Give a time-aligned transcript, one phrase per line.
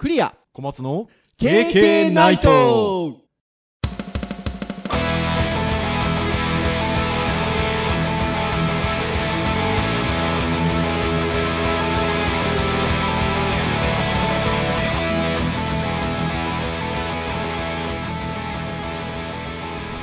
[0.00, 0.34] クリア。
[0.54, 3.18] 小松の KK ナイト。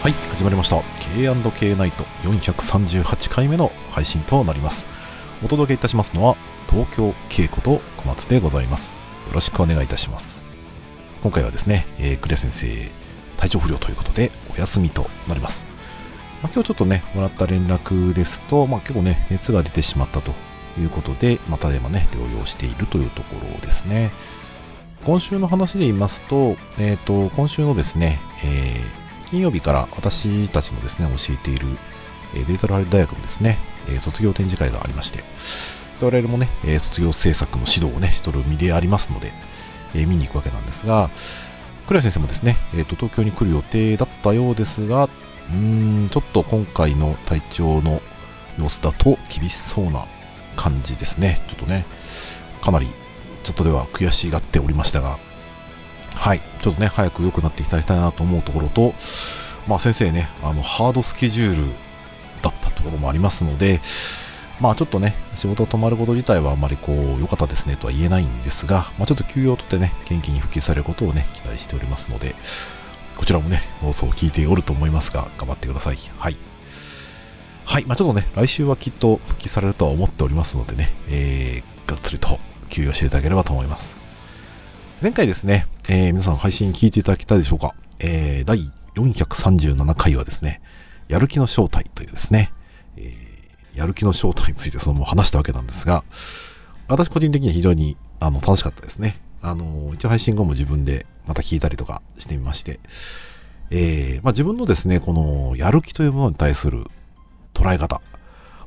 [0.03, 0.83] はい始まりました。
[0.99, 2.03] K&K ナイト。
[2.21, 4.87] 438回目の配信となります。
[5.43, 6.37] お届けいたしますのは
[6.69, 8.91] 東京恵子と小松でございます。
[8.91, 8.96] よ
[9.33, 10.41] ろしくお願いいたします。
[11.23, 12.67] 今回はですね、えー、クリア先生
[13.37, 15.65] 体調不良ということでお休みとなります、
[16.41, 20.31] まあ、今日ちょっとねもらった連絡ですと、まあ、結構ね熱が出てしまったと
[20.79, 24.11] いうことでまたでもね療養しているというところですね。
[25.05, 31.67] 今週の話で言いますと,、えーと、今週のですね、えー、金曜日から私たちのですね教えている、
[32.35, 33.57] えー、デジタルハリ大学のですね、
[33.87, 35.23] えー、卒業展示会がありまして
[36.05, 39.31] 我々もね、え卒業制作の指導をねしとる身でありますので、
[39.95, 41.09] え見に行くわけなんですが
[41.87, 48.01] 倉谷先生もですね、えーと、東京に来る予定だったようですがうーんちょっと今回の体調の
[48.59, 50.05] 様子だと厳しそうな
[50.57, 51.85] 感じですねちょっとね
[52.61, 52.87] かなり
[53.43, 55.17] チャットでは悔しがっておりましたが
[56.13, 58.93] はいちょっとね早く良くなっていただきたいなと思うところと
[59.67, 61.73] まあ先生ねあのハードスケジュール
[62.41, 63.79] だったところもありますので
[64.59, 72.35] まあちょっとね、仕事止まること自体はあまりこう、良かったですねとは言えないんですが、まあちょっと休養を取ってね、元気に復帰されることをね、期待しておりますので、
[73.15, 75.97] こちらもね、放送を聞いておると思いますが、頑張ってください。
[76.17, 76.37] はい。
[77.65, 77.85] はい。
[77.85, 83.97] まあちょっとね、来週はきっと復帰されるとは思っておりますのでね、えー、がっつりと休養していただければと思います。
[85.01, 87.75] 前回ですね、えー、皆さん配信聞いていただけたでしょうか？
[87.99, 88.59] えー、第
[88.95, 90.61] 437回はですね、
[91.07, 92.51] やる気の正体というですね、
[93.77, 96.03] やる気の正体についてその話したわけなんですが、
[96.87, 99.21] 私個人的には非常にあの楽しかったですね。
[99.41, 102.79] あの、一応配信後も自分でまた聞いたりとかしてみまして、
[103.69, 106.85] えー、まあ、自分のですね、このやる気というものに対する
[107.53, 108.01] 捉え方、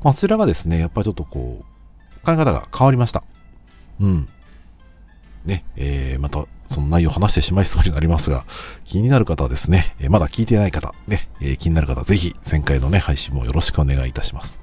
[0.03, 3.25] まあ、そちらがですね、やっぱりちょっとこう、考え方が変わりました。
[3.99, 4.29] うん。
[5.45, 8.45] ね、えー、またその内容を話してしまいそうになりますが、
[8.85, 14.61] 気になる方はですね、まだ聞いてない方、ね、えー、気になる方はぜひ前回のね、配信もよろしくお願いいたします。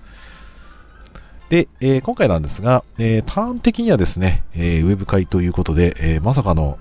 [1.50, 6.78] で、えー、今回なんですが、えー、ターン的にはですね、えー、ウェブ会ということで、えまさかの、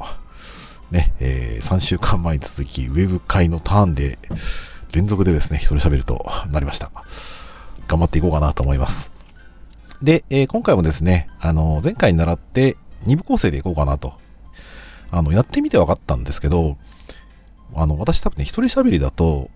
[0.91, 4.19] ね、え3週間前に続き、ウェブ会のターンで、
[4.93, 6.91] 連続でですね、一人喋るとなりました。
[7.87, 9.13] 頑張っていこうかなと思います。
[10.03, 14.15] で、え今回もですね、あの、前回に習って2部構成でいこうかなと。
[15.13, 16.77] あの、やってみて分かったんですけど、
[17.75, 19.49] あの、私多分ね、一人喋りだと、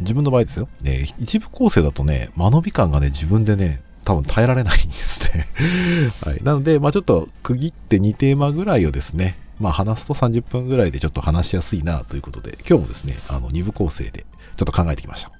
[0.00, 0.68] 自分の場合ですよ。
[0.84, 5.46] えー、一部構成だとね、間延び感がね、自分でね、多分耐えられないんですね
[6.24, 6.42] はい。
[6.42, 14.24] なので、まあちょっと区切って2テーマぐらいをですね、まあ話すと30分ぐらいでちょっと話しやすいなということで、今日もですね、あの2部構成で
[14.56, 15.30] ちょっと考えてきました。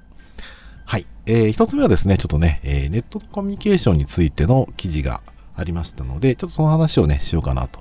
[0.84, 1.06] はい。
[1.24, 5.22] えー、1つ目はですね、ちょっとね、えー、ネットコミュニケーションについての記事が
[5.56, 7.80] ありましたので、ちょっとその話をね、しようかなと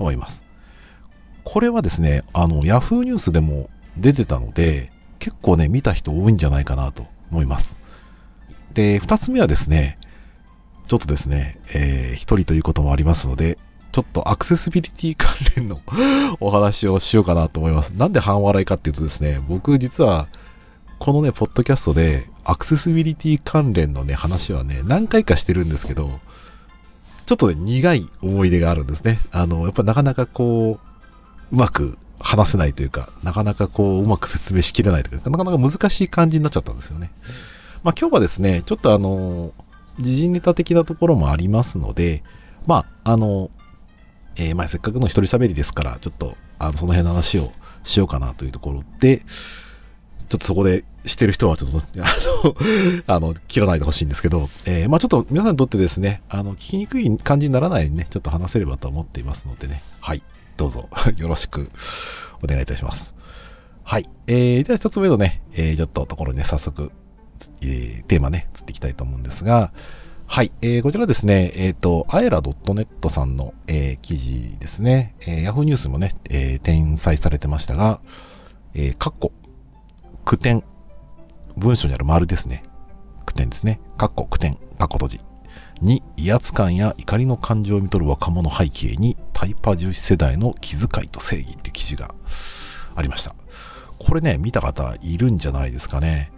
[0.00, 0.42] 思います。
[1.44, 7.76] これはですね、あの、Yahoo ニュースでも出てたので、結構ね、見た人多いんじゃないかなと思います。
[8.74, 9.98] で、2つ目はですね、
[10.86, 13.58] ちょっとですね、えー、一人ということもありますので、
[13.92, 15.80] ちょっとアクセシビリティ関連の
[16.38, 17.90] お話をしようかなと思います。
[17.90, 20.28] なんで半笑いかっていうとですね、僕実は、
[20.98, 26.20] このね、ポッドキャストで、アクセシビリティ関連のね、話はね、何回かしてるんですけど、
[27.26, 29.18] ちょっとね、苦い思い出があるんですね。
[29.32, 30.78] あの、やっぱなかなかこ
[31.50, 37.10] う、うまく話せないというか、なかなかこう、うまく説明しきれないというか、なかなか難しい感じになっちゃったんですよね。
[37.82, 39.52] まあ今日はですね、ちょっとあの
[39.98, 42.22] 時事ネタ的なところもありますので、
[42.66, 43.50] まあ、あの、
[44.36, 47.52] えー、まあ、せっかくの一人喋りですから、ちょっと、あの、その辺の話を
[47.84, 49.24] しようかなというところで、
[50.28, 51.78] ちょっとそこでしてる人はちょっと、
[53.06, 60.22] あの、あの、切らないでほしいんですけど、えー、まあちょっと皆さんにとってですね、あの、聞きにくい感じにならないようにね、ちょっと話せればと思っていますのでね、はい、
[60.56, 61.70] どうぞ よろしく
[62.42, 63.14] お願いいたします。
[63.84, 64.08] はい。
[64.26, 66.90] えー、では一つ目のね、えー、ちょっとところにね、早速
[67.62, 69.72] えー、テーマね、釣っていきたいと思うんですが、
[70.28, 78.00] はい、えー、こちらですね、えっ、ー、と、アエラ .net さんの、えー、記事ですね、えー、Yahoo ニュースもね、えー、転載されてましたが、
[78.74, 79.32] えー、カッコ、
[80.24, 80.64] 句点、
[81.56, 82.64] 文章にある丸ですね。
[83.24, 83.80] 句点ですね。
[83.96, 85.20] カッコ、句点、カッコ閉じ。
[85.80, 92.14] に、威圧感や怒りの感情を見とる若者背景に、タイパ重視世代の気遣いと正義って記事が
[92.94, 93.34] ありました。
[93.98, 96.32] これね、見た方いるんじゃないですかね。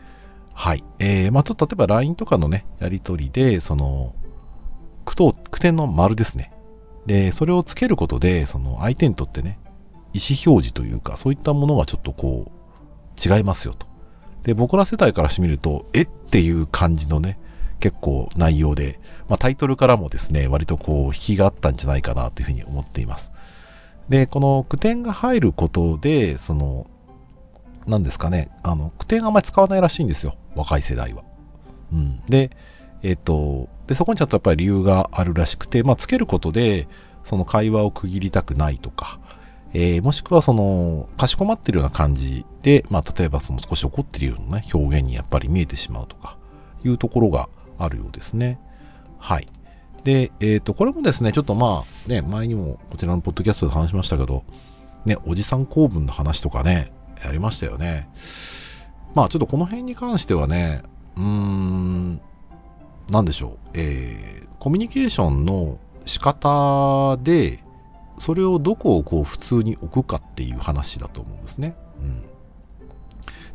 [0.59, 0.83] はい。
[0.99, 4.13] えー、まあちょっと例えば LINE とかのね、やりとりで、その、
[5.05, 6.53] 句読、句点の丸ですね。
[7.07, 9.61] で、それをつけることで、その相手にとってね、
[10.15, 13.87] 意思表示というか、そういったものがちょっとこう、違いますよと。
[14.43, 17.39] で、僕ら世代からしてみると、えっていう感じのね、
[17.79, 23.31] 結構内容で、まあ、タイトルからもですね、割とこう、引きがあったんじゃないかなというふうに思っています。
[24.09, 26.89] で、この句点が入ることで、その、
[27.89, 31.25] 何ですかね、あの、句点あんまり使わないらしいんですよ、若い世代は。
[31.93, 32.21] うん。
[32.29, 32.51] で、
[33.03, 36.89] えっ、ー、と、で、そこにちょっとやっぱり理由があるらしくて、まあ、つけることで、
[37.25, 39.21] その会話を区切りたくないとか、
[39.75, 46.39] えー、もしくはその、かしこまってるような感じで、まあ、例えばその少し怒ってるようなね、表現にやっぱり見えてしまうとか、
[46.85, 48.59] いうところがあるようですね。
[49.19, 49.49] はい。
[50.05, 54.45] で、えっ、ー、と、これもですね、ちょっとまあ、ね、前にもこちらのポッドキャストで話しましたけど、
[55.05, 58.09] ね、おじさん公文の話とかね、やりましたよね。
[59.15, 60.83] まあ、ちょっとこの辺に関してはね、
[61.17, 62.21] うーん、
[63.11, 67.65] なんでしょう、えー、コミュニケーションの仕方で、
[68.19, 71.77] それをどこをこう普通に置くかっていう話だと思うんですね。
[72.01, 72.23] うん。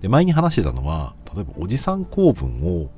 [0.01, 2.89] で、前に話してたのは、例えばおじさん公文を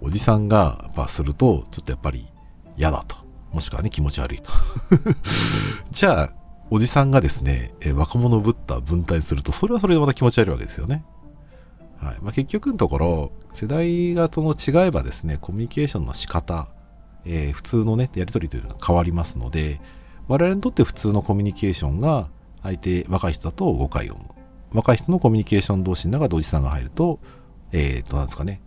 [0.00, 2.28] おじさんがやっぱすると、ちょっとやっぱり
[2.76, 3.16] 嫌だと。
[3.52, 4.50] もしくはね、気持ち悪いと。
[5.90, 6.30] じゃあ、
[6.70, 11.04] おじさんがですね、え若者ぶった分体すると、それはそれでまた気持ち悪いわけですよね。
[12.00, 16.68] はいまあ、結局のところ、世代がその違えばですね、コミュニケーションの仕方、
[17.24, 19.80] えー、普通のね、やり取りというのは変わりますので、
[20.28, 22.28] 我々にとって普通のコミュニケーションが、
[22.62, 24.28] 相手、若い人だと誤解を生む。
[24.72, 27.18] 若い人のコミュニケーション同士の中でおじさんが入ると、
[27.72, 28.60] えっ、ー、と、なんですかね、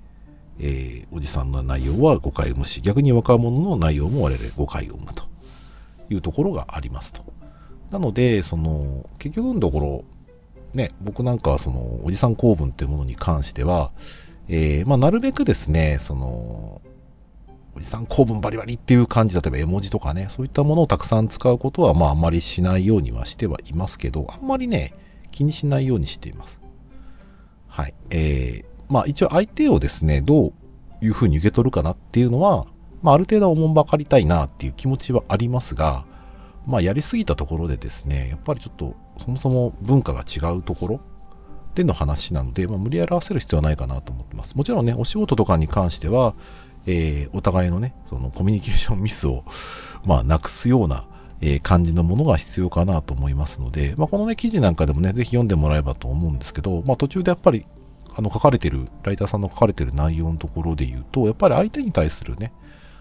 [0.60, 5.24] えー、おじさんの内容は誤解を生むし、逆に若者の内容も我々誤解を生むと
[6.10, 7.24] いうところがありますと。
[7.92, 10.04] なので、その、結局のところ、
[10.74, 13.92] ね、僕なんかはその、おじさん公文っていうものに関しては、
[14.48, 16.82] えー、まあ、なるべくですね、その、
[17.76, 24.94] おじさん公文バリバリっていう感じ、例えば絵文字とかね、そういったものをたくさん使うことは、まあ、あんまりしないようにはしてはいますけど、あんまりね、
[25.32, 26.62] 気にしないようにしています。
[27.68, 27.94] はい。
[28.10, 30.54] えー、まあ、一応相手をですね、どう
[31.02, 32.66] いうふうに受け取るかなっていうのは、
[33.02, 36.06] まあ、ある程度おもんばかりたいなっていう気持ちはありますが、
[36.66, 41.00] まあ、やりすぎたところでですね、やっぱりちょっと、そもそも文化が違うところ
[41.76, 44.56] での話なので、まあ、無理やり合わせる必要はないかなと思ってます。
[44.56, 46.34] もちろんね、お仕事とかに関しては、
[46.86, 49.46] えー、お互いのね、そのコミュニケーション ミスを、
[50.06, 51.06] まあ、なくすような、
[51.40, 57.66] えー、感じのものが必要かなと思いますので、まあ、このね、記事なんかでもね、ぜひ読んでもらえばと思うんですけど、まあ、途中でやっぱり、
[58.14, 62.52] あの、書かれてる、ライターさんの書かれてる内容のところで言うと、やっぱり相手に対するね、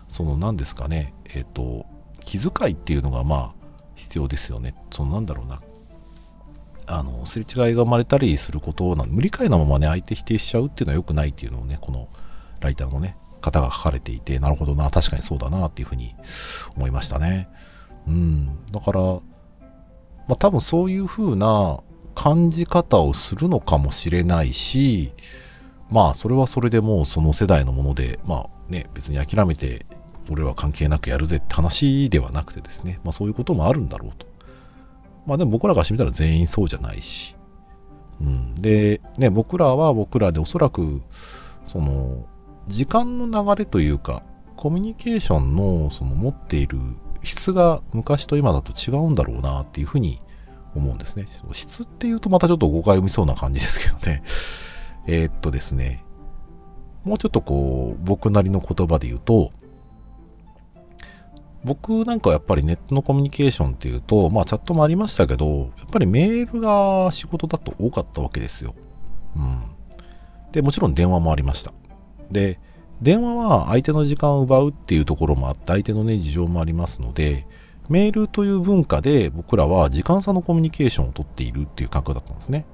[0.09, 1.87] その何ですかね、えっ、ー、と、
[2.25, 3.53] 気遣いっていうのがまあ、
[3.97, 4.75] 必要ですよね。
[4.93, 5.61] そのなんだろうな。
[6.91, 12.09] あの、すれ違いが生まれたりすることな無理解なままね、相手否定しちゃうっていうのは良くないっていうのをね、この
[12.61, 16.15] ライターのね、方が書かれていて、なるほどな、確かにそうだなっていうふうに
[16.77, 17.49] 思いましたね。
[18.07, 18.71] うん。
[18.71, 19.21] だから、ま
[20.31, 21.81] あ多分そういうふうな
[22.15, 25.13] 感じ方をするのかもしれないし、
[25.91, 29.87] まあそれはそれでもうその世代のもので、まあね、別に諦めて
[30.31, 34.30] 俺は関係なくやるぜって話ではなくてですね、まあそういうこともあるんだろうと。
[35.27, 37.37] まあでも僕らがしてみたら全員そうじゃないし。
[38.21, 41.03] うん、で、ね、僕らは僕らでおそらく、
[41.67, 42.27] その、
[42.69, 44.23] 時間の流れというか、
[44.57, 46.79] コミュニケーションのその持っている
[47.23, 50.21] 質が昔と今だと違うんだろうなっていうふうに
[50.75, 51.27] 思うんですね。
[51.53, 54.23] 質っていうとまたちょっと誤解を生みそうな感じですけどね。
[55.09, 56.05] えー、っとですね、
[57.05, 59.51] もうちょっとこう、僕なりの言葉で言うと、
[61.65, 68.75] 僕なんかはやっぱりネットのコミュニケーションっていうと、まあチャットもありましたけど、やっぱりメールが仕事だと多かったわけですよ。
[69.37, 69.63] うん。
[70.53, 71.73] で、もちろん電話もありました。
[72.31, 72.59] で、
[73.03, 77.47] 電話は相手の時間を奪うっていうところもあって、相手のね、事情もありますので、
[77.89, 82.65] メールという文化で僕らは時間差のコミュニケーションをとっているっていう感覚だったんですね。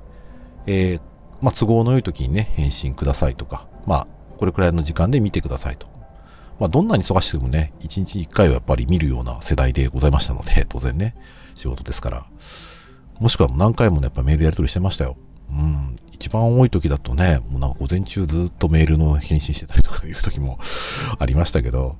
[0.66, 1.00] えー、
[1.40, 5.86] まあ、都合の良い時にね、返信くださいとか、まあ、これくらいの時間で見てくださいと。
[6.58, 11.14] まあ、どんなに忙しくてもね、1日1回はやっぱり見るような世代でございましたので、 当然ね、
[11.54, 12.26] 仕事ですから。
[13.20, 15.16] もしくは何回もね、やっぱメールやり取りしてましたよ。
[15.50, 15.96] うん。
[16.12, 20.58] 一番多い時だとね、もうなんか午前中ずっとメールの返信してたりとかいう時も
[21.18, 21.96] ありましたけど、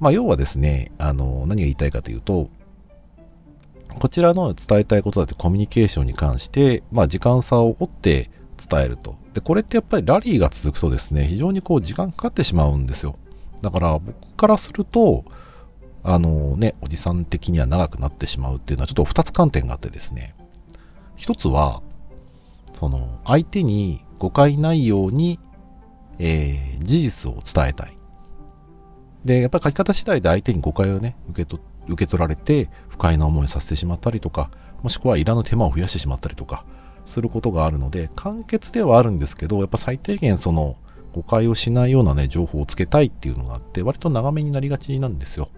[0.00, 2.50] まあ、要はですね、あの、何が言いたいかというと、
[3.98, 8.30] こちらの伝えたいことだってコミュニケーションに関して、まあ、時間差を追って
[8.68, 9.16] 伝えると。
[9.34, 13.16] で、これってやっぱりラリーが続くとですね、非常にこう時間かかってしまうんですよ。
[13.62, 15.24] だから僕からすると、
[16.02, 20.34] あのね、おじさん的には長くなってしまうっていうのはちょっと2つ観点があってですね。
[21.16, 21.82] 一つは、
[22.74, 25.38] その相手に誤解ないように、
[26.18, 27.96] えー、事実を伝えたい。
[29.24, 34.50] で、やっぱり書き方次第で相手に誤解をね、受け取受け取られて不快な思いさせてしまったりとか
[34.82, 36.64] もしくはいらぬ手間を増やしてしまったりとか
[37.06, 40.76] することがあるので簡潔ではあるんですけどやっぱ最低限その
[41.12, 45.48] 誤解をしないようなね情報をつけたいっていうのがあって割と長めになりがちなんですよ。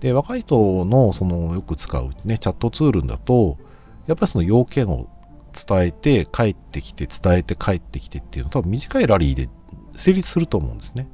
[0.00, 3.58] で若い人のそのよく使うねチャットツールだと
[4.06, 5.08] やっぱりその要件を
[5.52, 9.48] 伝えて帰ってきて伝えて帰ってきてっていうのは多分短いラリーで
[9.96, 11.08] 成立すると思うんですね。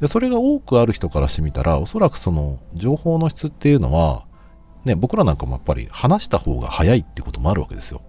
[0.00, 4.26] でそれが多くある人からしてみたらおそらくその情報の質っていうのは
[4.84, 8.02] ね僕らなんかもやっぱり話した方が早いってこともあるわけですよ。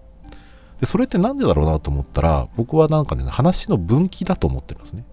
[0.79, 5.05] でそれって何でだろうなと思ったら僕はなんかね話の分岐だと思ってるんですね。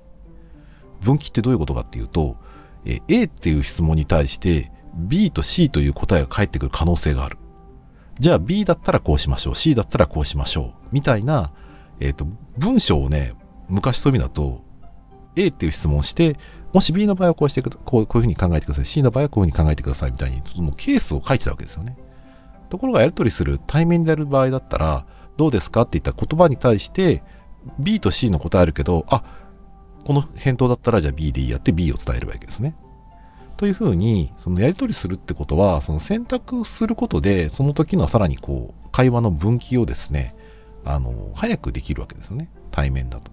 [1.00, 2.37] 分岐ってどういうことかっていうと
[2.85, 7.37] え A っていう質問に対して B と C という答えが返ってくる可能性がある。
[8.18, 9.54] じゃあ B だったらこうしましょう。
[9.54, 10.88] C だったらこうしましょう。
[10.92, 11.52] みたいな、
[12.00, 13.35] えっ、ー、と文章をね
[13.68, 14.62] 昔そういう意味だと
[15.35, 16.38] A っていう質問して
[16.73, 18.87] もし B の場合はこうしてこうこういうふうに考えてください。
[18.87, 21.96] C の場合はこういうふうに考えてくださいみたいにそのケースを書いてたわけですよね。
[22.70, 25.06] ところがやり取りする対面でやる場合だったら
[25.37, 25.83] どうですか？
[25.83, 27.23] って言った言葉に対して
[27.78, 29.23] B と C の答えあるけどあ
[30.05, 32.75] この返答だったらじゃあ B でいいやって B を伝えるわけですね
[33.57, 40.37] というふうに、そのやり取りするってことは、その選択することで、その時のさらにこう、会話の分岐をですね、
[40.85, 42.50] あの、早くできるわけですよね。
[42.71, 43.31] 対面だと。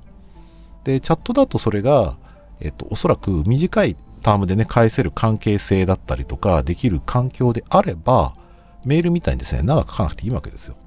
[0.86, 2.16] で、チャットだとそれが、
[2.62, 8.34] えっと、おそらく短いタームでね、返せる関係性だったりとか、できる環境であれば、
[8.86, 10.78] メールみたいにですね、長く書かなくていいわけですよ。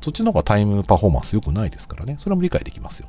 [0.00, 2.16] そっちの方がタイムパフォーマンス良くないですからね。
[2.18, 3.08] それも理解できますよ。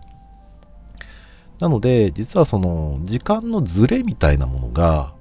[1.59, 5.13] なので、実はその、時間のズレみたいなものが、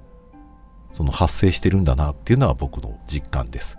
[0.91, 3.77] その発生してるんだなっていうのは僕の実感です。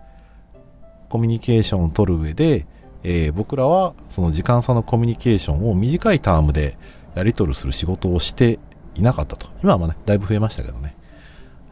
[1.08, 2.66] コミュニケーションを取る上で、
[3.02, 6.78] えー、僕らはその時間差のコミュニケーションを短いタームで
[7.14, 8.58] やり取りする仕事をして
[8.94, 9.48] いなかったと。
[9.62, 10.96] 今はね、だいぶ増えましたけどね。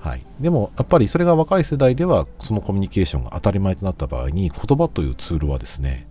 [0.00, 0.26] はい。
[0.40, 6.06] でも、やっぱりそれが若い世代では、そのコミュニケーションが当たり前となった場合に、言葉というツールはですね、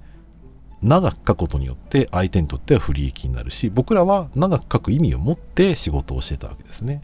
[0.81, 7.01] 長く書くことによって相手にとっては不利益になるし、僕らは長く書く意味を持って仕事をしてたわけですね。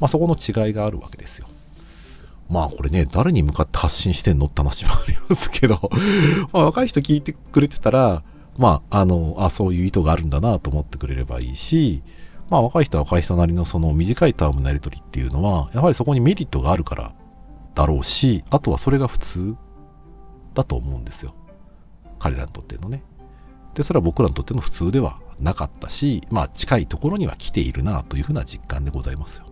[0.00, 1.46] まあそこの違いがあるわけですよ。
[2.48, 5.90] まあこれね、誰に向かって発信してんのって話もありますけど
[6.52, 8.22] まあ若い人聞いてくれてたら、
[8.58, 12.02] まあ、あの、あ、そういう意図があるんだなと思ってくれればいいし、
[12.48, 17.12] まあ若い人は若い人なりのその短いタームのやり取りっていうのは、やはりそこにメリットがあるから
[17.74, 19.56] だろうし、あとはそれが普通
[20.54, 21.34] だと思うんですよ。
[22.18, 23.02] 彼らにとってのね。
[23.74, 29.44] で、それは僕らにとっての普通ではなかったし、まあ近いところには来ているなというふうな実感でございますよ。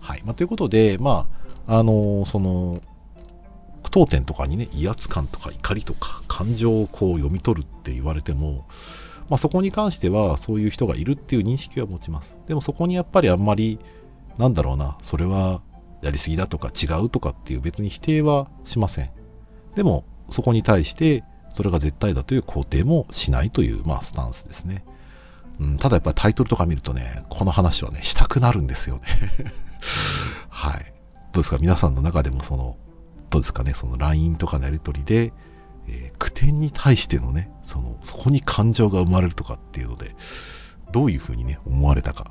[0.00, 0.22] はい。
[0.24, 1.28] まあ、ということで、ま
[1.66, 2.80] あ、あのその
[3.90, 8.66] 当店とかにね威圧感とか怒りとか感情をこう読み取るって言われても、
[9.28, 13.80] まあ、そこに関してはそういう人がいるっていう認識は持ちますでもそこにやっぱりあんまり
[14.38, 15.62] なんだろうなそれは
[16.02, 19.10] やりすぎだとか違うとかっていう別に否定はしません
[19.74, 21.24] でもそこに対して
[21.58, 24.84] それが絶対だという肯定もしないという、まあ、スタンスですね、
[25.58, 29.02] うん、ただやっぱりタイトルとか見るとねこの話はねしたくなるんですよね。
[30.48, 30.92] はい。
[31.32, 31.58] どうですか？
[31.58, 32.76] 皆さんの中でもその、
[33.30, 35.32] どうですかね、その LINE とかのやり取りで、
[35.88, 40.14] えー、句点に対してのね、その、そこに感情が生まれるとかっていうので、
[40.92, 42.30] どういうふうにね、思われたか。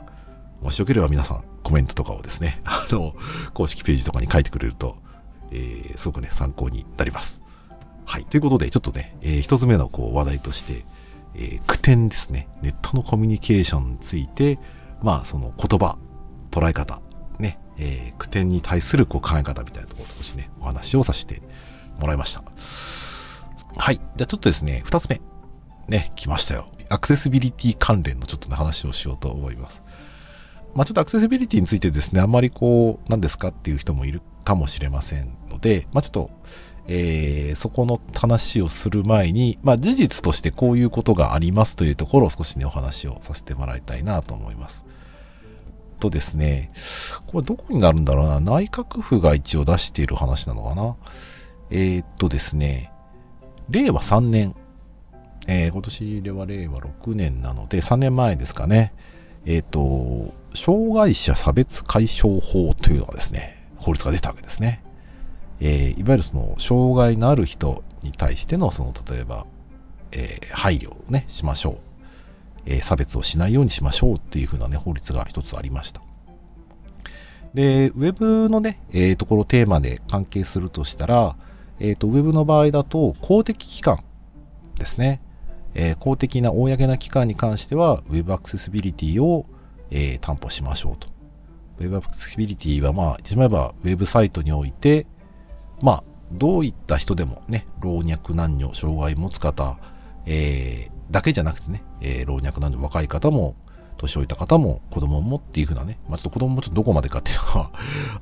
[0.62, 3.13] もしよければ皆さん、コメントとかをですね、 あの、
[3.53, 4.98] 公式ページとかに書いてくれると、
[5.51, 7.41] えー、すごくね、参考になります。
[8.08, 8.26] はい。
[8.26, 10.86] ということで、ちょっとね、えー、一つ目のこう話題として、
[11.36, 12.48] えー、句点ですね。
[12.62, 14.60] ネットのコミュニケーションについて、
[15.04, 15.98] まあ、その言葉、
[16.50, 17.02] 捉え方、
[17.38, 21.42] ね、えー、句点に対するこう考え方みたいなところを少しね、お話をさせて
[22.00, 22.44] もらいました。
[23.76, 23.98] はい。
[23.98, 25.20] じゃあちょっとですね、二つ目。
[25.90, 26.70] ね、来ましたよ。
[26.88, 29.84] アクセシビリティ関連のちょっとね、話をしようと思います。
[30.76, 36.32] まあちょっとアクセシビリティについてですね、あんまりこう、何ですかっていう人もいるかもしれませんので、まあちょっと、
[36.88, 44.86] えー、そこの話をする前に、まあ事実としてこういうことがありますというところを少しね、お話をさせてもらいたいなと思います。
[46.00, 46.70] とですね、
[47.25, 48.39] これどこになるんだろうな？
[48.39, 50.96] 内閣府が一応出している話なのかな？
[51.72, 52.91] えー、っとですね、
[53.70, 54.56] 令和3年、
[55.48, 58.94] えー、今年では令和6年なので、3年前ですかね。
[59.46, 64.84] え、っと、障害者差別解消法というのがですね、法律が出たわけですね。
[65.60, 69.46] えー、いわゆるその、障害のある人に対しての、その、例えば、
[70.12, 71.78] えー、配慮をね、しましょう。
[72.68, 76.02] え差別をしないようにしましょうっていう風なね、法律が一つありました。
[77.54, 81.36] で、ウェブのね、えー、ところテーマで関係するとしたら、
[81.80, 84.04] えっ、ー、と、ウェブの場合だと公的機関
[84.76, 85.22] ですね。
[85.74, 89.46] えー、公的な公な機関に関しては、ウェブアクセシビリティを、
[89.90, 91.08] えー、担保しましょうと。
[91.80, 95.08] ウェブアクセシビリティは、まあ、言ってしまえば、ウェブサイトにおいて、
[95.81, 99.77] まあ、どういった人でもね、老若男女、障害持つ方、
[100.25, 103.55] えー、だけじゃなくてね、えー、老若男女、若い方も、
[103.98, 107.72] 年老いた方も、子供もっていうふうなね、まあ、ちょっと子供もちょっとどこまでかっていうのは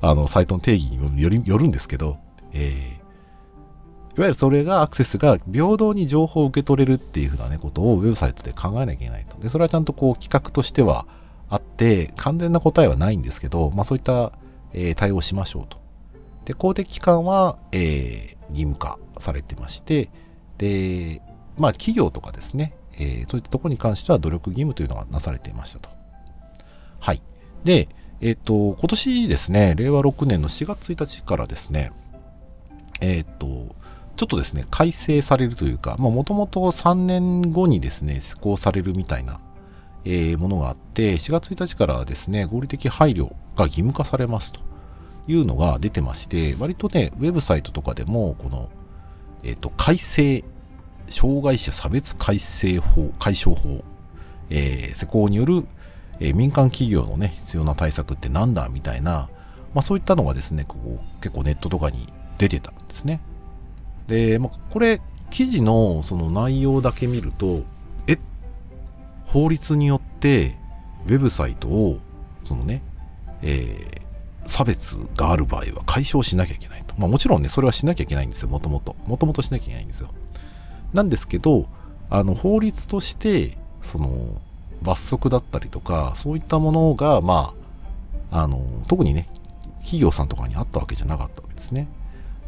[0.00, 2.18] あの、サイトの定義によりよるんですけど、
[2.52, 9.36] えー、いわゆるそれがアクセスが平等に情報を受け取れるっていうふうなね、ことをウェブサイトで考えなきゃいけないと。
[9.42, 11.06] で、それはちゃんとこう企画としては
[11.50, 14.32] あって、完全な答えはないんですけど、まあそういった、
[14.72, 15.85] えー、対応しましょうと。
[16.46, 20.08] で、公的機関は、えー、義務化されてまして、
[20.58, 21.20] で、
[21.58, 25.90] まあ企業とかですね、えー、そういったところに関しては努力義務というのがなされていましたと。
[27.00, 27.20] はい。
[27.64, 27.88] で、
[28.20, 31.92] えっ、ー、と、今年ですね、令和6年の4月1日からですね、
[33.00, 33.74] えっ、ー、と、
[34.16, 39.40] ちょっとですね、改正されるというか、もともと3年後にですね、施行されるみたいな、
[40.04, 44.60] えー、ものがあって、4月1日からですね、合理的配慮が義務化されますと
[45.28, 48.68] いうのが出てまして、割とね、ウェブサイトとかでも、この、
[49.42, 50.44] えっ、ー、と、改正
[51.08, 53.84] 障害者差別改正法、解消法、
[54.50, 55.66] えー、施行による、
[56.20, 59.28] えー、民間企業のね、必要な対策ってなんだみたいな、
[59.74, 63.20] まあそういったのがですね、ここ結構ネットとかに出てたんですね。
[64.08, 67.62] で、まあこれ、記事のその内容だけ見ると、
[68.06, 68.18] え、
[69.26, 70.56] 法律によって
[71.06, 71.98] ウェブサイトを、
[72.44, 72.82] そのね、
[73.42, 74.05] えー、
[74.46, 76.94] 差別がある場合は解消しなきゃいけないと。
[76.98, 78.96] まあもちろんね、それはしなきゃいけないんですよ、もともと。
[79.06, 80.08] もともとしなきゃいけないんですよ。
[80.92, 81.66] なんですけど、
[82.10, 84.40] あの法律として、その
[84.82, 87.54] 罰則だったりとか、そういったものが、ま
[88.30, 89.28] あ、あの特にね、
[89.78, 91.88] 企業さんとかにあったわけじゃなかったわけですね。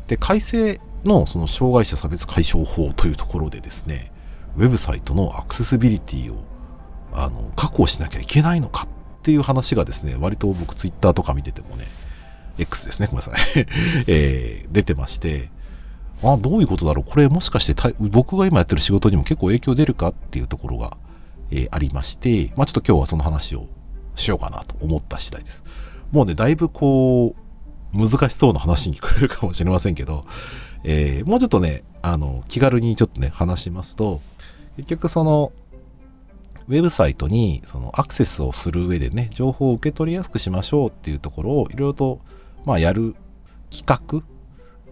[0.08, 4.12] で、改正のその障害者差別解消法というところでですね、
[4.56, 6.42] ウェブサイトのアクセシビリティを
[7.12, 8.88] あの確保しなきゃいけないのか
[9.28, 11.86] っていう話がですね、割と僕ツイッターとか見ててもね、
[12.56, 13.66] X ですね、ごめんなさい、
[14.08, 15.50] えー、出てまして、
[16.22, 17.10] あどういうことだろう？
[17.10, 20.96] これもしかして僕が今やってる仕事にも結構影響出るかっていうところが、
[21.50, 23.66] えー、ありまして、まあ、ちょっと今日はその話を
[24.16, 25.62] しようかなと思った次第です。
[26.10, 27.36] もうね、だいぶこ
[27.94, 30.24] う、難しそうな話に聞こえるかもしれませんけど、
[30.84, 34.22] えー、もうちょっとね、あの、気軽にちょっとね、話しますと、
[34.78, 35.52] 結局その、
[36.68, 42.20] ウェブサイトにそのアクセスをする上でね、情報を受け取りやすくしましょうっていうところをいろいろと、
[42.64, 43.16] まあ、やる
[43.70, 44.22] 企画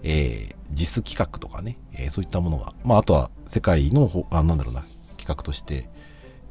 [0.09, 4.85] えー、JIS 企画とかね、えー、そういったものが、まあ、あとは世界の、あなんだろうな、
[5.17, 5.89] 企画として、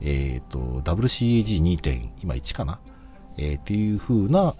[0.02, 2.12] えっ、ー、と、WCAG2.
[2.22, 2.82] 今1かな、
[3.38, 4.56] えー、っていう風な、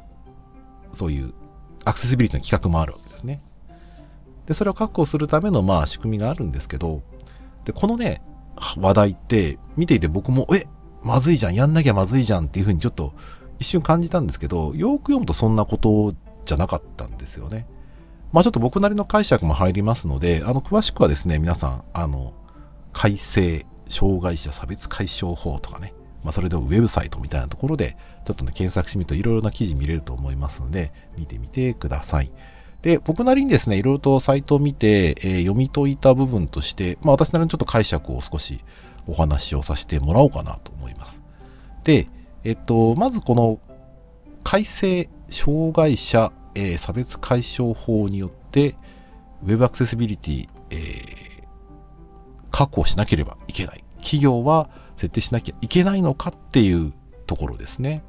[0.94, 1.34] そういう
[1.84, 3.42] アクセシビリティの企画もあるわけですね。
[4.46, 7.04] で、それを確保するための、まあ、仕組みがあるんですけど、
[7.66, 8.22] で、このね、
[8.56, 10.68] 話題って、見ていて僕も、え、
[11.04, 13.14] まずいじゃん、やんなきゃまずいじゃんっていう風にちょっと
[13.60, 16.14] 一瞬感じたんですけど、よく読むとそんなこと
[16.46, 17.68] じゃなかったんですよね。
[18.32, 22.34] まあ、ちょっと僕なりの解釈も入りますので、あの詳しくはですね、皆さん、あの
[22.92, 32.32] 改正障害者差別解消法とかね、まあ、それでウェブサイトみたいなところで、ちょっとね、検索してみるといろいろな記事見れると思いますので、見てみてください。
[32.86, 38.64] で、僕なりにですね、いろいろとサイトを見て、えー、読み解いた部分として、まあ、私なりにちょっと解釈を少し
[39.08, 41.22] お話をさせてもらおうかなと思います。
[41.84, 42.08] で、
[42.46, 43.60] えっと、まずこの
[44.44, 48.76] 改正障害者えー、差別解消法によって
[49.46, 51.44] Web アクセシビリティ、えー、
[52.50, 53.84] 確保しなければいけない。
[53.98, 56.94] 企業は設定しなきゃいけないのかっていう
[57.28, 58.04] ところですね。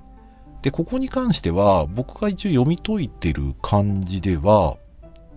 [0.66, 4.78] で、ここに関しては僕が一応読み解いてる感じでは、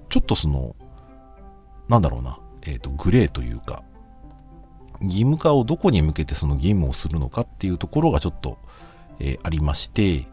[0.10, 0.76] ちょっとその、
[1.88, 3.84] なんだろうな、えっ、ー、と、グレーというか、
[5.02, 8.58] 義務化をどこに向けてその義務をするのかっていうところがちょっと、
[9.20, 10.26] えー、ありまして、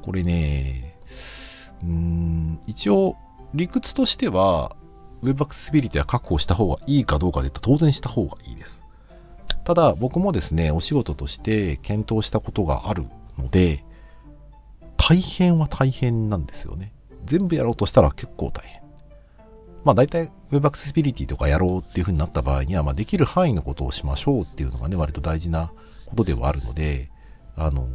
[0.00, 0.98] これね、
[1.82, 3.16] うん一応
[3.52, 4.76] 理屈としては
[5.22, 8.82] Web アクセシビリティは確保した方がいいかどうかで言ったら当然した方がいいです。
[9.64, 13.04] ただ僕もですね、お仕事として検討したことがある
[13.36, 13.84] ので、
[15.08, 16.92] 大変は大変なんですよね。
[17.26, 18.82] 全部やろうとしたら結構大変。
[19.84, 25.70] まあ大体 Web アクセシビリティとかやろうっていう風になった場合には、まあ、できる範囲のことをしましょうっていうのがね、割と大事な
[26.06, 27.08] ことではあるので、
[27.54, 27.86] あの、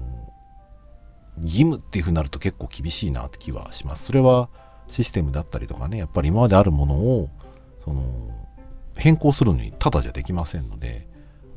[1.42, 4.06] 義務っていうふうになると結構厳しいなって気はします。
[4.06, 4.48] それは
[4.88, 7.30] システムだったりとかね、やっぱり今まであるものを、
[7.84, 8.04] その、
[8.96, 11.10] 変更するのにただじゃできませんので、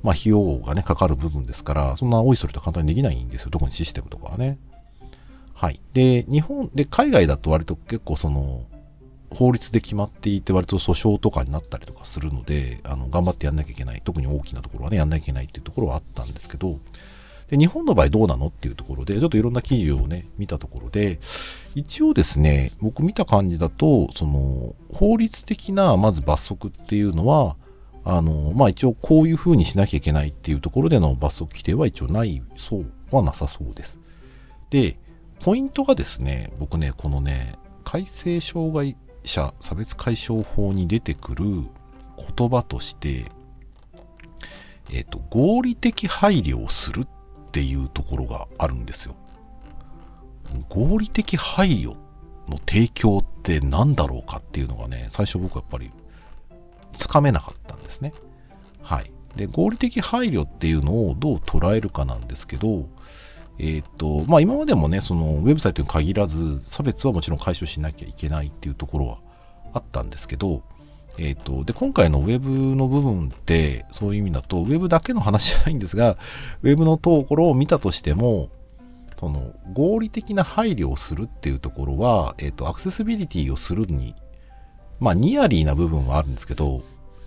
[0.03, 3.51] まあ費用がね、かかる部分ですから、そんなおいそれと簡単にできないんですよ。
[3.53, 4.59] 特にシステムとかはね。
[5.65, 5.81] はい。
[5.95, 8.65] で、日本、で、海外だと割と結構その、
[9.31, 14.03] 法律で決まっていて割と訴訟とかになったりとかするので、あの、頑張ってやんなきゃいけない。
[14.05, 16.79] 特に大きなところはね、やんなきゃいけないっていうところはあったんですけど、
[17.49, 21.19] で日本の場合どうなのっていうところで、ちょっといろんな記事をね、見たところで、
[21.75, 27.57] 一応ですね、僕見た感じだと、その、法律的な、まず罰則っていうのは、
[28.05, 33.99] あの、まあ一応こういうふうにしなきゃいけないっていうところでの罰則規定は一応ないそうはなさそうです。
[34.69, 34.99] で、
[35.41, 41.45] ポイントがですね、僕ね、このね、改正障害者差別解消法に出てくる
[42.37, 43.27] 言葉として、
[44.91, 49.15] えっ、と、合理的配慮をするっていうところがあるんですよ。
[50.69, 51.97] 合理的配慮
[52.49, 55.91] の提供って何だろうかっていうのがね、最初僕はやっぱり
[56.93, 58.13] つかめなかったんですね。
[58.83, 59.11] はい。
[59.37, 62.89] で、合理的配慮っていうのをどう捉えるかなんですけど、
[63.59, 69.19] えっ、ー、と、まあ今までもね、そのウェブサイトに限らず、差別はもちろん解消しなきゃいけないっていうところは
[69.73, 70.63] あったんですけど、
[71.19, 76.17] えっ、ー、と、で、今回のウェブの部分って、そういう意味だと、ウェブだけの話じゃないんですが、
[76.63, 78.49] ウェブのところを見たとしても、
[79.19, 84.15] その合理的な配慮をするっていうところは、えっ、ー、と、アクセシビリティをするに、
[84.99, 86.83] まあ、ニアリーな部分はあるんですけど、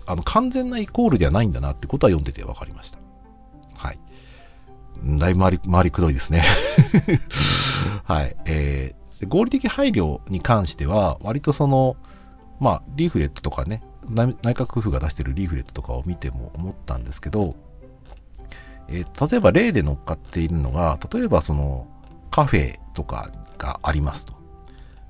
[0.06, 2.98] あの、完全なイコールではないんだなってことは読んでて分かりました。
[3.74, 3.98] はい。
[5.04, 6.44] だいぶ回り、回りくどいですね
[8.04, 8.36] はい。
[8.46, 11.96] えー、合理的配慮に関しては、割とその、
[12.60, 17.54] まあ、リーフレットとかね、内閣府が出してるリーフレットとかを見ても思ったんですけど、
[18.88, 21.86] えー、例えば例で乗っかっているのが、例えばその
[22.30, 24.34] カフェとかがありますと。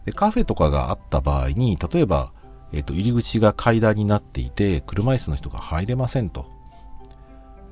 [0.04, 2.32] でカフェとかがあった場合に、例えば、
[2.72, 6.46] えっ、ー、と、入り口が階段になっていて、車椅子の人が入れませんと。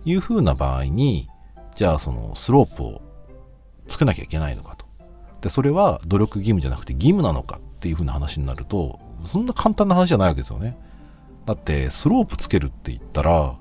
[0.04, 1.28] いう風な場合に、
[1.76, 3.02] じゃあそのスロープを
[3.86, 4.86] 作なきゃいけないのかと。
[5.42, 10.76] で、それは努力義務じゃなくて義務なのかっていう風な話になると、そんな簡単な話じゃないわけですよね。
[11.44, 13.56] だって、スロープつけるって言ったら、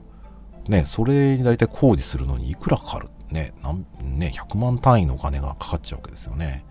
[0.67, 3.85] ね、それに大体工事するのにいくらかかるね、なん
[4.17, 6.65] ね、100万単位のお金がかかっちゃうわけですよね。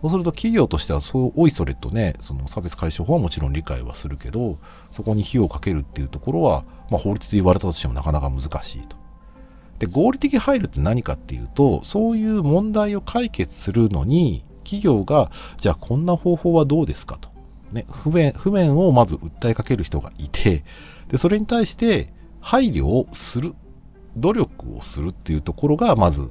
[0.00, 4.58] そうすると企業としてはそうおいそれとね、その差別解消法はもちろん理解はするけど、
[4.90, 8.96] そこに費用をかけるっていうところは、まあ、法律で言われたとしてもなかなか難しいと。
[9.78, 17.30] で、合理的配慮って何かっていうと、そういう問題を解決するのに、企業が、じゃあこんな方法はどうですかと。
[17.72, 20.64] ね、不便、不便をまず訴えかける人がいて、
[21.08, 23.54] で、それに対して配慮をする、
[24.16, 26.30] 努力をするっていうところが、まず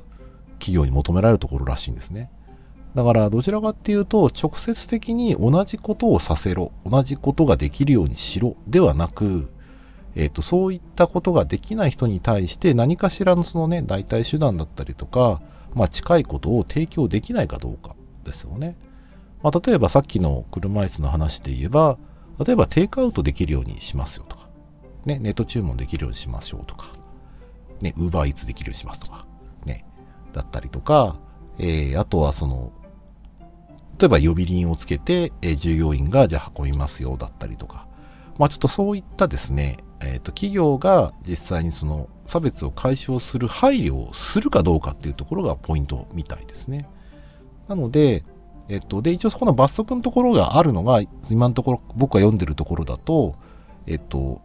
[0.59, 2.29] 企業に求められるところらしいんですね。
[2.95, 9.51] だからどちらかっていうと直接的に同じことをさせろ同じことができるようにしろではなく、
[10.19, 15.43] えーと、そういったことができない人に対して何かしらのそのね代替手段だったりとか、
[15.75, 18.75] まあ、近いことを提供できないかどうかですよね。
[19.43, 21.99] まあ、例えばさっきの車椅子の話で言えば
[22.43, 24.49] 例えばテイクアウトできるようにしますよとか、
[25.05, 26.87] ね、ネット注文できるようにしましょうとか、
[27.81, 29.27] ね、ウーバーイーツできるようにしますとか、
[29.65, 29.85] ね、
[30.33, 31.19] だったりとか、
[31.59, 32.71] えー、あとはその
[33.99, 37.87] 例えば呼び鈴をつけて、えー、従業員がじゃあ運びますよだったりとか、
[38.39, 46.87] まあちょっとそういったですね、えっ、ー、と企業が実際にその差別を解消する配慮をするかどうかっていうところがポイントみたいですね。
[47.67, 48.23] なので、
[48.69, 53.33] えっ、と、で、一応そこの罰則のところがあるのが、今のところ僕が読んでるところだと、
[53.85, 54.41] えっ、と、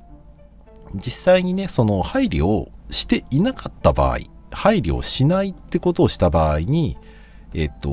[0.94, 4.18] 実際にね、その配慮をしていなかった場合、
[4.50, 6.96] 配慮をしないってことをした場合に、
[7.54, 7.88] えっ、と、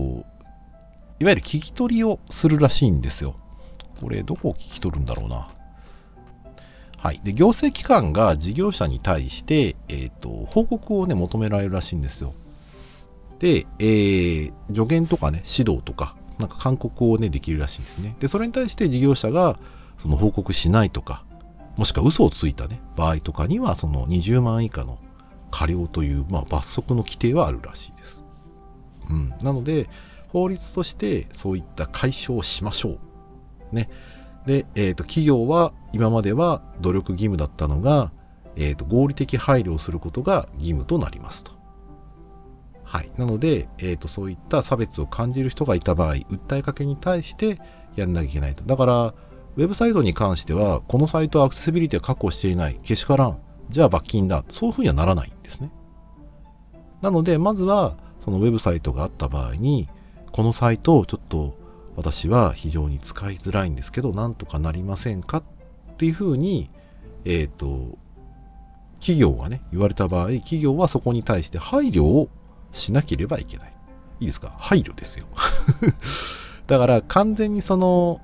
[1.20, 3.36] いわゆる聞き取りをするらしいんですよ。
[4.00, 5.50] これ、どこを聞き取るんだろうな。
[7.02, 7.22] はい。
[7.24, 12.34] で、行政機関が事業者に対して、えっ、ー、と、報告をね、求められるらしいんですよ。
[13.40, 18.16] で、えー、助言とかね、指導とか、なんか勧告をね、できるらしいんですね。
[18.20, 19.58] で、それに対して事業者が、
[19.98, 21.24] その報告しないとか、
[21.78, 25.00] もしくは嘘をついたね、場合とかには、その20万以下の
[25.52, 28.24] 過料という、まあ、罰則の規定はあるらしいです。
[29.10, 29.30] うん。
[29.42, 29.90] なので、
[30.28, 32.98] 法律としてそういった解消をしましょ
[33.72, 33.76] う。
[33.76, 33.90] ね。
[34.50, 38.12] で、え、ー、と、企業は今までは努力義務だったのが、
[38.56, 41.52] え、ー、と、合理的配慮をすることが義務となりますと。
[42.84, 43.12] はい。
[43.20, 47.62] なので、え、ー、と、そういった差別を感じる人がいた場合、訴えかけに対して
[47.96, 48.64] やんなきゃいけないと。
[48.64, 53.38] だから、ウェブサイトに関しては、このサイトはアクセシビリティを確保していない、けしからん、
[53.70, 54.44] じゃあ罰金だ。
[54.50, 55.70] そういうふうにはならないんですね。
[57.04, 59.90] なので、まずは、そのウェブサイトがあった場合に、
[60.32, 61.59] このサイトをちょっと
[62.00, 65.44] 私は非常に使いづらいんですけど、なんとかなりませんかっ
[65.98, 66.70] ていうふうに、
[67.26, 67.98] えっ、ー、と、
[69.02, 72.30] 企業がね、言われた場合、企業はそこに対して配慮を
[72.72, 73.74] しなければいけない。
[74.22, 74.56] いいですか？
[74.58, 75.26] 配慮ですよ。
[76.68, 78.22] だから完全にその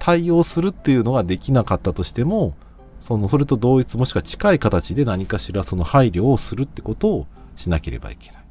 [0.00, 2.54] 対応するっていうのができなかったとしても、
[2.98, 8.42] そのそれと同一もしくは近い形で何かしらその配慮をするってことをしなければいけない。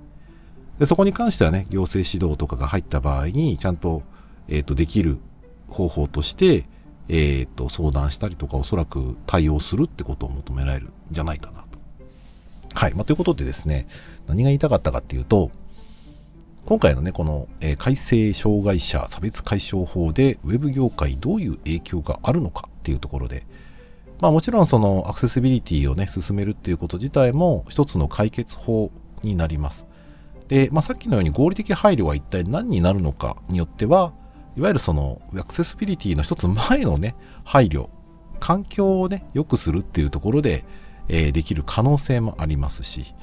[0.80, 4.02] でそこに関してはね、行政指導とかが入った場合に、ちゃんと、
[4.50, 5.18] えっ、と、できる
[5.70, 6.68] 方法として、
[7.08, 11.80] えっ、と、相談したりとか、おそらく対応するってことを求められるんじゃないかなと。
[12.74, 12.94] はい。
[12.94, 13.88] まあ、ということでですね、
[14.28, 15.52] 何が言いたかったかっていうと、
[16.66, 23.48] 今回のね、この、えー、改正障害者差別解消法で、ウェブ業界どういう影響があるのかっていうところで、
[24.20, 28.92] まあもちろんそのアクセシビリティをね、進めるっていうこと自体も一つの解決法
[29.24, 29.86] になります。
[30.50, 34.14] で、まあさっきのように合理的配慮は一体何になるのかによっては、
[34.60, 37.88] いわゆるそのアクセシビリティの一つ前のね、配慮、
[38.42, 40.66] 環境をね、良くするっていうところで、
[41.08, 43.16] えー、できる可能性もありますし、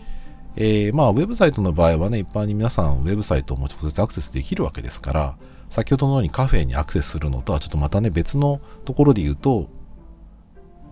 [0.57, 5.37] えー、まあ、ウェブサイトの場合はね、一般に皆さんウェブサイトを直接アクセスできるわけですから、
[5.69, 9.69] 先ほどのようにカフェにアクセスするのとはちょっとまたね、別のところで言うと、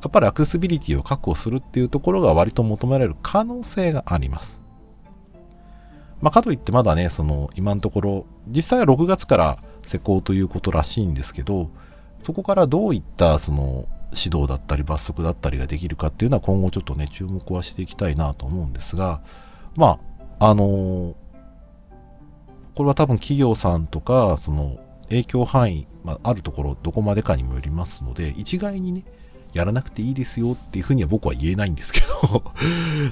[0.03, 4.61] やっぱりアクセシビリティを確保するっていうところが割と求められる可能性があります。
[6.21, 11.71] まあ、かといってまだね、その今のところ、実際は6月から施行ということらしいんですけど、
[12.23, 19.21] そこからどういったその指導だったり罰則だったりができるかっていうのは今後ちょっとね、注目はしていきたいなと思うんですが、
[19.77, 19.99] ま
[20.39, 21.15] あ、あのー、
[22.75, 29.05] これは多分企業さんとか、その影響範囲、まあ、あるところどこまでかにもよりますので、一概にね、
[29.53, 32.43] やらなくていいですよっていうふうには僕は言えないんですけど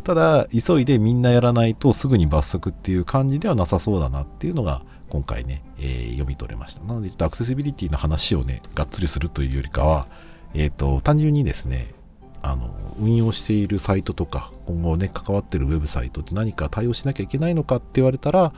[0.02, 4.82] ただ、急いでみんなやらないとすぐに罰則っていう感じではなさそうだなっていうのが
[5.12, 6.82] 今回ね、えー、読み取れました。
[6.84, 10.06] なので、ちょっとアクセシビリティの話をね、がっつりするというよりかは、
[10.54, 11.92] えっ、ー、と、単純にですね、
[12.40, 18.54] あの、運用しているサイトとか、今後ね、関わってるウェブサイトって何か対応しなきゃいけないのかって言われたら、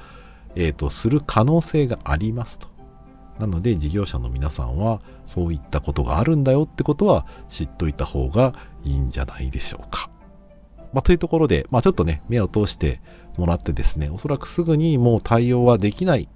[0.55, 2.69] えっ、ー、と、する可能性がありますと。
[3.40, 10.09] なので事業者の皆さんはそういったことがあるんだよってことは知っといた方がいいんじゃないでしょうか。
[10.93, 13.01] まあ、というところで、まあ、ちょっとね、目を通して
[13.37, 16.29] もらってですね、おそらくすぐにもう対応はできない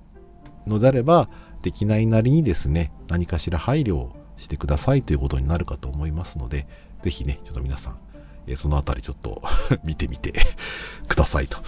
[0.69, 1.29] のであれば、
[1.63, 6.67] できないなりにですね、何かしら配慮をしてくださいということになるかと思いますので、
[7.03, 7.99] ぜひね、ちょっと皆さん、
[8.47, 9.43] えそのあたりちょっと
[9.85, 10.33] 見てみて
[11.09, 11.59] くださいと。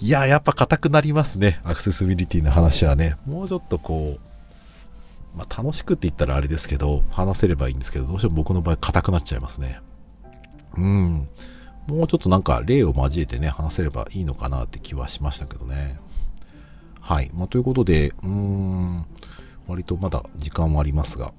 [0.00, 1.60] いや、やっぱ硬くなりますね。
[1.64, 3.16] アクセシビリティの話はね。
[3.26, 9.80] もうちょっとこう、まあ、楽しくって言ったらあれですけど、話せればいいんですけど、どうしても僕の場合硬くなっちゃいますね。
[10.76, 11.28] うん。
[11.86, 15.98] もうちょっとなんか例を交えてね、話せればいいのかなって気はしましたけどね。
[17.00, 17.30] はい。
[17.34, 19.06] まあ、ということで、うーん、
[19.66, 21.32] 割とまだ時間はありますが、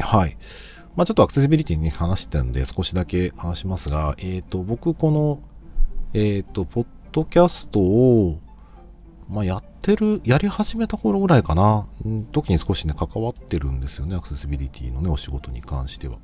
[0.00, 0.36] はい。
[0.96, 5.40] まあ、ちょっとアクセシビリティに話してたんで少しだけ話しますが、えっ、ー、と、僕この、
[6.12, 8.40] えっ、ー、と、ポッドキャストを、
[9.28, 11.86] まあ、やってる、やり始めた頃ぐらいかな、
[12.32, 16.18] 時に少しね、関わってるんですよね、アクセシビリティのね、お仕事に関しては。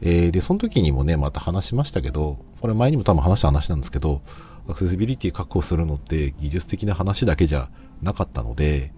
[0.00, 4.20] えー、で、その時にもね、また話しましたけど、これ前にも多分話した話なんですけど、
[4.68, 7.70] アクセシビリティ確保するのって技術的な話だけじゃ
[8.02, 8.92] なかったので、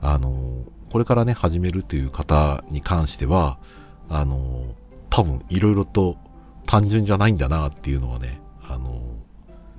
[0.00, 3.58] あの、これからね、始めるという方に関しては、
[4.08, 4.74] あの、
[5.10, 6.16] 多分いろいろと
[6.66, 9.00] 単純じゃないんだなっていうのはね、あの、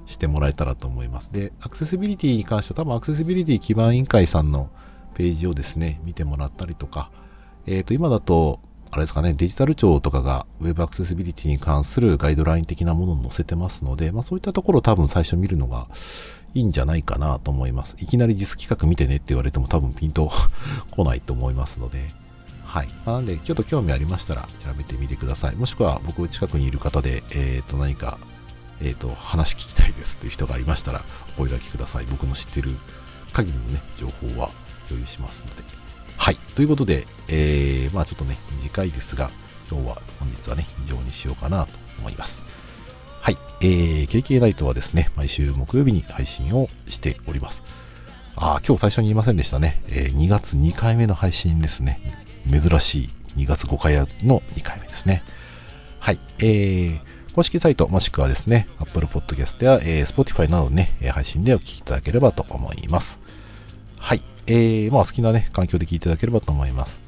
[0.05, 1.31] してもらえたらと思います。
[1.31, 4.69] で、アクセシビリティに関しては多分アクセシビリティ基盤委員会さんの
[5.15, 7.11] ページをですね、見てもらったりとか、
[7.65, 8.59] えっ、ー、と、今だと、
[8.91, 15.87] あれですかね、デジタル庁とかが Web アクセシビリティに関するガイドライン的なものを載せてますので、まあそういったところを多分最初見るのが
[16.53, 17.95] いいんじゃないかなと思います。
[17.99, 20.29] いきなり実企画見てねって言われても多分ピンと
[20.91, 22.13] 来ないと思いますので、
[22.65, 22.89] はい。
[23.05, 25.55] まあ、なんで、ちょっと興味ありましたら調べてみてください。
[25.55, 28.17] もしくは僕近くにいる方で、えっ、ー、と何か
[28.81, 31.03] えっ、ー、と、話聞きたいですという人がいましたら、
[31.35, 32.05] お声掛けください。
[32.09, 32.71] 僕の知ってる
[33.31, 34.49] 限りのね、情報は
[34.89, 35.90] 共有しますので。
[36.21, 36.35] はい。
[36.53, 39.31] ということで、えー、まあちょっとね、短いですが、
[39.71, 42.43] 今日は、本日はね、以上にしようかなと思います。
[43.21, 43.37] はい。
[43.61, 47.63] えー、KK ナイトはですね、毎週木曜日に配信をしております。
[48.35, 49.81] ああ、今日最初に言いませんでしたね。
[49.87, 51.99] えー、2月2回目の配信ですね。
[52.47, 55.23] 珍しい2月5回の2回目ですね。
[55.99, 56.19] はい。
[56.37, 56.99] えー、
[57.33, 63.19] 公式サイトもしくはですね、Apple Podcast や、えー、Spotify などね、配信でお聴きいただければと思います。
[63.97, 64.21] はい。
[64.51, 66.99] えー、まあ好きなね、環境で聞いていただければと思います。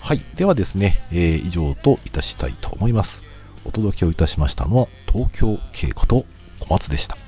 [0.00, 0.24] はい。
[0.34, 3.22] ではですね、えー、以上といたしたいと思います。
[3.66, 6.24] お届けをいたしましたのは、東京稽古と
[6.58, 7.18] 小松でした。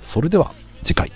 [0.00, 0.54] それでは
[0.84, 1.12] 次回、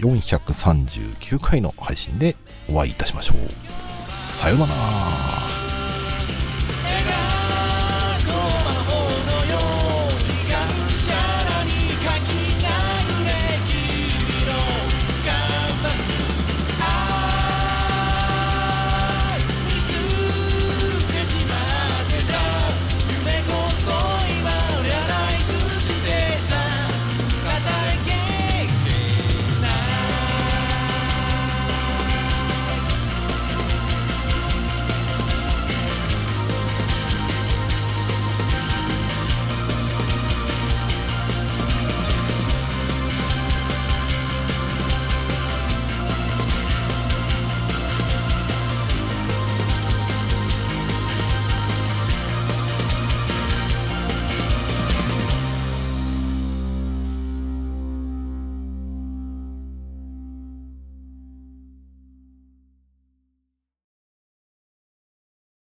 [0.00, 2.36] 439回の配信で
[2.68, 3.80] お会いいたしましょう。
[3.80, 5.61] さようなら。